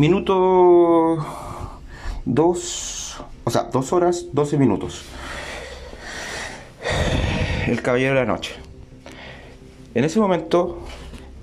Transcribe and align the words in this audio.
Minuto 0.00 1.18
2, 2.24 3.20
o 3.44 3.50
sea, 3.50 3.64
2 3.64 3.92
horas, 3.92 4.28
12 4.32 4.56
minutos. 4.56 5.04
El 7.66 7.82
Caballero 7.82 8.14
de 8.14 8.20
la 8.20 8.24
Noche. 8.24 8.54
En 9.94 10.04
ese 10.04 10.18
momento, 10.18 10.78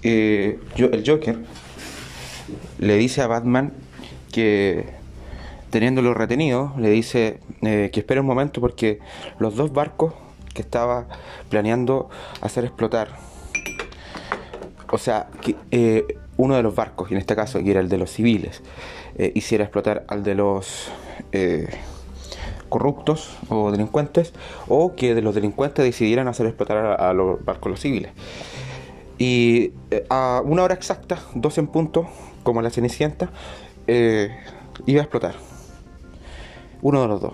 eh, 0.02 0.60
el 0.75 1.04
Joker 1.06 1.38
le 2.80 2.98
dice 2.98 3.21
a 3.21 3.28
Batman 3.28 3.74
que 4.32 4.86
teniéndolo 5.70 6.16
retenido, 6.16 6.74
le 6.80 6.89
dice 6.89 7.39
eh, 7.62 7.92
que 7.94 8.00
espere 8.00 8.21
un 8.21 8.26
momento 8.26 8.60
porque 8.60 8.98
los 9.38 9.55
dos 9.55 9.71
barcos 9.71 10.16
que 10.55 10.64
estaba 10.64 11.05
planeando 11.50 12.10
hacer 12.42 12.66
explotar, 12.66 13.10
o 14.89 14.97
sea, 14.97 15.28
que 15.44 15.55
eh, 15.69 16.18
uno 16.37 16.55
de 16.55 16.64
los 16.64 16.75
barcos, 16.75 17.11
en 17.11 17.18
este 17.18 17.36
caso 17.36 17.59
que 17.64 17.71
era 17.71 17.79
el 17.79 17.89
de 17.89 17.97
los 17.97 18.11
civiles, 18.11 18.61
eh, 19.18 19.32
hiciera 19.36 19.64
explotar 19.64 20.05
al 20.07 20.23
de 20.23 20.36
los 20.36 20.89
corruptos 22.69 23.37
o 23.50 23.71
delincuentes, 23.71 24.33
o 24.68 24.96
que 24.96 25.15
de 25.15 25.21
los 25.21 25.36
delincuentes 25.36 25.83
decidieran 25.83 26.27
hacer 26.27 26.46
explotar 26.46 27.00
a, 27.00 27.13
los 27.13 27.43
barcos 27.43 27.71
los 27.71 27.79
civiles. 27.79 28.11
Y 29.18 29.71
a 30.10 30.41
una 30.43 30.63
hora 30.63 30.73
exacta, 30.73 31.19
dos 31.33 31.57
en 31.57 31.68
punto, 31.68 32.08
como 32.44 32.61
la 32.61 32.69
Cenicienta, 32.69 33.30
iba 33.88 34.99
a 34.99 35.03
explotar 35.03 35.35
uno 36.81 37.02
de 37.02 37.08
los 37.08 37.22
dos. 37.22 37.33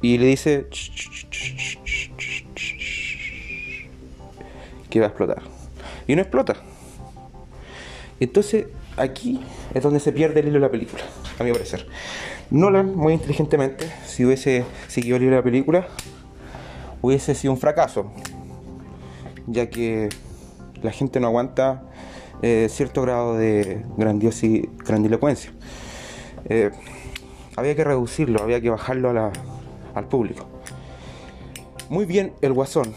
Y 0.00 0.18
le 0.18 0.26
dice 0.26 0.66
que 4.90 5.00
va 5.00 5.06
a 5.06 5.08
explotar. 5.08 5.42
Y 6.06 6.14
no 6.14 6.22
explota. 6.22 6.56
Entonces, 8.20 8.66
aquí 8.96 9.40
es 9.74 9.82
donde 9.82 10.00
se 10.00 10.12
pierde 10.12 10.40
el 10.40 10.48
hilo 10.48 10.54
de 10.54 10.60
la 10.60 10.70
película, 10.70 11.02
a 11.38 11.44
mi 11.44 11.52
parecer. 11.52 11.86
Nolan, 12.50 12.96
muy 12.96 13.12
inteligentemente, 13.12 13.90
si 14.06 14.24
hubiese 14.24 14.64
seguido 14.88 15.16
el 15.16 15.22
hilo 15.22 15.32
de 15.32 15.36
la 15.36 15.44
película, 15.44 15.88
hubiese 17.02 17.34
sido 17.34 17.52
un 17.52 17.58
fracaso, 17.58 18.10
ya 19.46 19.70
que 19.70 20.08
la 20.82 20.90
gente 20.90 21.20
no 21.20 21.28
aguanta 21.28 21.82
eh, 22.42 22.68
cierto 22.70 23.02
grado 23.02 23.36
de 23.36 23.84
grandiosidad, 23.96 24.68
grandilocuencia. 24.84 25.52
Eh, 26.48 26.70
había 27.56 27.74
que 27.74 27.84
reducirlo, 27.84 28.42
había 28.42 28.60
que 28.60 28.70
bajarlo 28.70 29.32
al 29.94 30.08
público. 30.08 30.46
Muy 31.88 32.04
bien 32.04 32.32
el 32.42 32.52
guasón, 32.52 32.94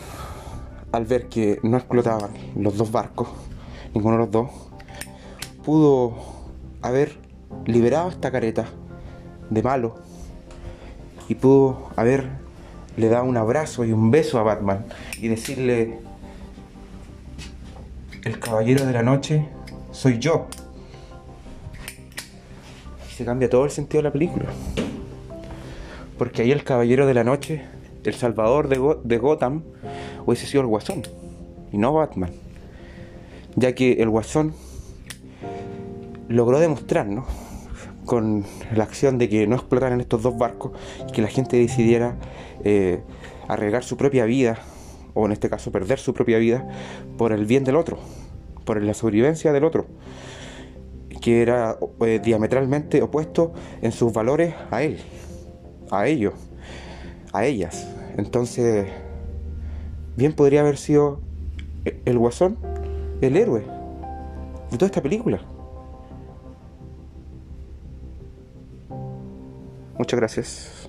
al 0.92 1.06
ver 1.06 1.28
que 1.30 1.60
no 1.64 1.78
explotaban 1.78 2.32
los 2.56 2.78
dos 2.78 2.92
barcos, 2.92 3.30
ninguno 3.94 4.18
de 4.18 4.24
los 4.24 4.32
dos, 4.32 4.50
pudo 5.64 6.16
haber 6.82 7.18
liberado 7.66 8.10
esta 8.10 8.32
careta 8.32 8.66
de 9.50 9.64
malo 9.64 9.96
y 11.28 11.36
pudo 11.36 11.90
haberle 11.96 12.30
dado 12.98 13.26
un 13.26 13.38
abrazo 13.38 13.86
y 13.86 13.92
un 13.92 14.12
beso 14.12 14.40
a 14.40 14.44
Batman 14.44 14.86
y 15.20 15.28
decirle, 15.28 16.00
el 18.24 18.40
caballero 18.40 18.86
de 18.86 18.94
la 18.94 19.04
noche 19.04 19.48
soy 19.92 20.20
yo 20.20 20.48
cambia 23.26 23.50
todo 23.50 23.66
el 23.66 23.72
sentido 23.72 24.00
de 24.00 24.10
la 24.10 24.14
película. 24.14 24.46
Porque 26.18 26.44
ahí 26.44 26.52
el 26.52 26.64
caballero 26.64 27.08
de 27.08 27.14
la 27.14 27.24
noche, 27.24 27.64
el 28.04 28.14
salvador 28.14 28.68
de, 28.68 29.18
Gotham, 29.18 29.64
hubiese 30.26 30.46
sido 30.46 30.62
el 30.62 30.68
guasón 30.68 31.04
y 31.72 31.78
no 31.78 31.94
Batman. 31.94 32.32
Ya 33.56 33.74
que 33.74 33.94
el 33.94 34.10
guasón 34.10 34.54
logró 36.32 36.60
demostrar, 36.60 37.08
con 38.06 38.44
la 38.76 38.84
acción 38.84 39.18
de 39.18 39.30
que 39.30 39.48
no 39.48 39.56
explotaran 39.56 40.02
estos 40.02 40.24
dos 40.24 40.38
barcos 40.38 40.72
y 41.08 41.12
que 41.12 41.22
la 41.22 41.28
gente 41.28 41.58
decidiera 41.58 42.18
eh, 42.64 43.02
arriesgar 43.48 43.84
su 43.84 43.96
propia 43.96 44.26
vida, 44.26 44.58
o 45.14 45.26
en 45.26 45.32
este 45.32 45.50
caso 45.50 45.72
perder 45.72 46.00
su 46.00 46.14
propia 46.14 46.38
vida, 46.40 46.68
por 47.18 47.32
el 47.32 47.46
bien 47.46 47.64
del 47.64 47.76
otro, 47.76 48.00
por 48.66 48.82
la 48.82 48.94
sobrevivencia 48.94 49.54
del 49.54 49.64
otro 49.64 49.86
que 51.22 51.42
era 51.42 51.78
eh, 52.02 52.20
diametralmente 52.22 53.02
opuesto 53.02 53.54
en 53.82 53.92
sus 53.92 54.12
valores 54.12 54.54
a 54.72 54.82
él, 54.82 54.98
a 55.92 56.08
ellos, 56.08 56.34
a 57.32 57.46
ellas. 57.46 57.88
Entonces, 58.18 58.88
bien 60.18 60.34
podría 60.34 60.62
haber 60.62 60.78
sido 60.78 61.22
el 62.06 62.18
guasón, 62.18 62.58
el 63.22 63.38
héroe 63.38 63.62
de 64.72 64.78
toda 64.78 64.88
esta 64.88 65.02
película. 65.02 65.42
Muchas 70.02 70.20
gracias. 70.20 70.81